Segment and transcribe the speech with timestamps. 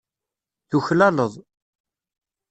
[0.69, 1.33] Tuklaleḍ.